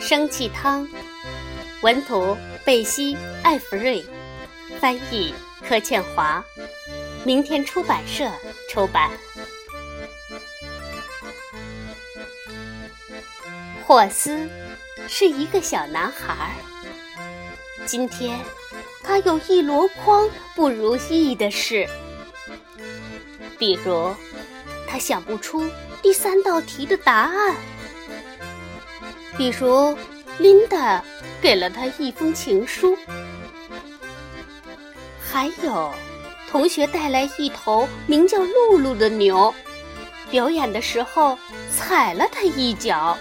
[0.00, 0.86] 生气汤，
[1.80, 4.04] 文图贝西·艾弗瑞，
[4.78, 5.34] 翻译
[5.66, 6.44] 柯倩华，
[7.24, 8.30] 明天出版社
[8.68, 9.10] 出版。
[13.86, 14.48] 霍斯
[15.08, 16.56] 是一个小男孩，
[17.86, 18.38] 今天
[19.12, 21.86] 他有一箩筐不如意的事，
[23.58, 24.10] 比如
[24.88, 25.68] 他想不出
[26.00, 27.54] 第三道题的答案。
[29.36, 29.94] 比如，
[30.38, 31.04] 琳达
[31.42, 32.96] 给了他一封情书，
[35.20, 35.92] 还有
[36.50, 39.54] 同学带来一头名叫露露的牛，
[40.30, 41.38] 表演的时候
[41.70, 43.18] 踩了他一脚。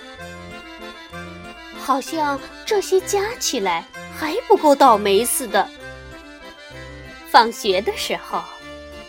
[1.78, 3.86] 好像这些加起来
[4.18, 5.70] 还不够倒霉似的。
[7.32, 8.44] 放学的时候，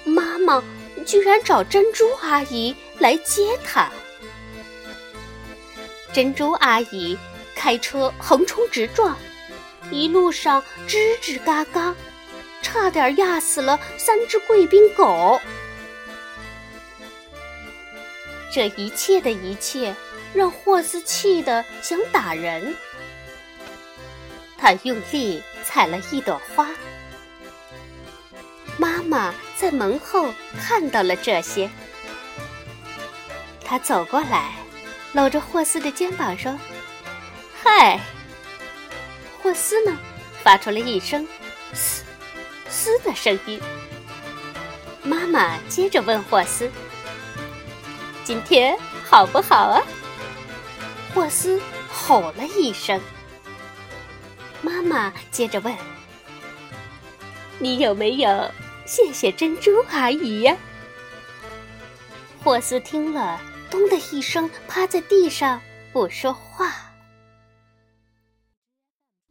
[0.05, 0.63] 妈妈
[1.05, 3.91] 居然找珍珠阿姨来接他。
[6.13, 7.19] 珍珠阿姨
[7.57, 9.19] 开车横冲直撞，
[9.91, 11.97] 一路上吱吱嘎嘎，
[12.63, 15.41] 差点压死了三只贵宾狗。
[18.53, 19.93] 这一切的一切
[20.33, 22.77] 让霍斯气得想打人。
[24.57, 26.69] 他用力踩了一朵花。
[29.03, 31.69] 妈妈在门后看到了这些，
[33.65, 34.53] 他走过来。
[35.13, 36.59] 搂着霍斯的肩膀说
[37.63, 38.01] ：“嗨。”
[39.43, 39.95] 霍斯呢，
[40.43, 41.29] 发出了一声
[41.75, 42.03] “嘶
[42.71, 43.61] 嘶”的声音。
[45.03, 46.71] 妈妈接着问霍斯
[48.25, 49.83] ：“今天好不好啊？”
[51.15, 52.99] 霍斯吼了一声。
[54.63, 55.77] 妈妈接着问
[57.61, 58.51] ：“你有没有
[58.87, 60.57] 谢谢珍珠阿姨呀？”
[62.43, 63.41] 霍斯听了。
[63.71, 65.59] 咚的一声，趴在地上
[65.95, 66.93] 不说话。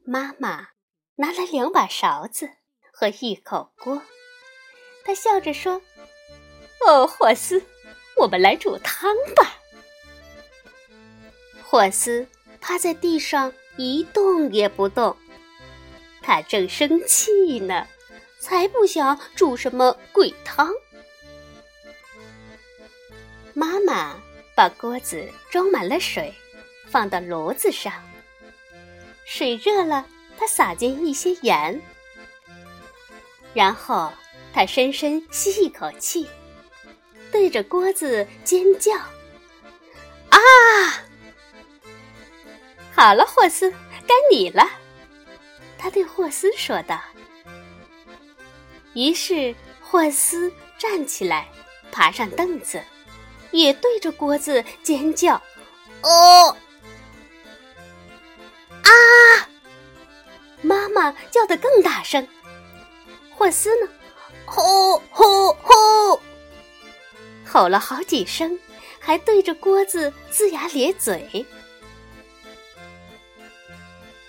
[0.03, 0.69] 妈妈
[1.17, 2.50] 拿来两把勺子
[2.91, 4.01] 和一口锅，
[5.06, 5.79] 她笑着说
[6.88, 7.62] ：“哦，霍斯，
[8.18, 9.59] 我们来煮汤吧。”
[11.62, 12.28] 霍斯
[12.59, 15.16] 趴在地上一动也不动，
[16.23, 17.88] 他正生气呢，
[18.41, 20.69] 才不想煮什么鬼汤。
[23.53, 24.19] 妈妈。
[24.53, 26.31] 把锅子装满了水，
[26.85, 27.91] 放到炉子上。
[29.25, 30.06] 水热了，
[30.38, 31.81] 他撒进一些盐，
[33.53, 34.12] 然后
[34.53, 36.30] 他深深吸一口气，
[37.31, 38.94] 对着锅子尖叫
[40.30, 40.38] ：“啊！”
[42.94, 43.72] 好了，霍斯，
[44.06, 44.69] 该你了。”
[45.80, 47.01] 他对霍斯说道。
[48.94, 51.47] 于是霍斯站起来，
[51.91, 52.81] 爬上凳子。
[53.52, 55.35] 也对着锅子尖叫，
[56.03, 56.56] 哦！
[58.81, 58.90] 啊！
[60.62, 62.25] 妈妈叫得更大声。
[63.35, 63.91] 霍斯呢？
[64.46, 66.22] 吼吼吼！
[67.46, 68.57] 吼了好几声，
[69.01, 71.46] 还对着锅子龇牙咧嘴。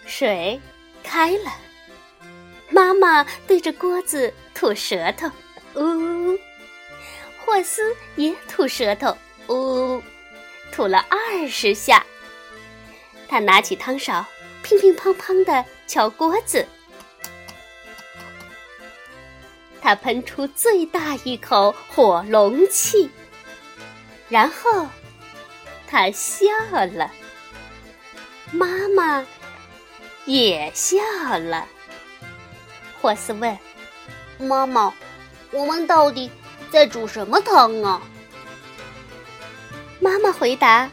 [0.05, 0.61] 水
[1.05, 1.53] 开了，
[3.03, 5.29] 妈对着锅子吐舌头，
[5.75, 6.39] 呜。
[7.45, 7.83] 霍斯
[8.15, 9.19] 也吐舌头，
[9.49, 10.01] 呜，
[10.71, 12.07] 吐了二十下。
[13.27, 14.25] 他拿起汤勺，
[14.63, 16.65] 乒乒乓乓的敲锅子。
[19.81, 23.11] 他喷出最大一口火龙气，
[24.29, 24.87] 然后
[25.89, 26.47] 他笑
[26.95, 27.11] 了。
[28.53, 29.27] 妈妈
[30.25, 30.97] 也笑
[31.37, 31.67] 了。
[33.03, 33.59] 霍斯问
[34.39, 34.95] ：“妈妈，
[35.51, 36.31] 我们到底？”
[36.71, 38.01] 在煮什么汤啊？
[40.01, 40.89] 妈妈回答：“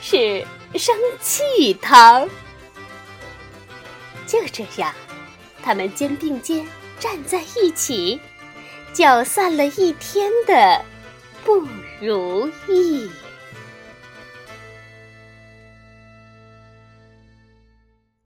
[0.00, 2.28] 是生气汤。”
[4.24, 4.94] 就这样，
[5.64, 6.64] 他们肩并肩
[7.00, 8.20] 站在一起，
[8.92, 10.84] 搅散了一天的
[11.42, 11.66] 不
[12.00, 13.10] 如意。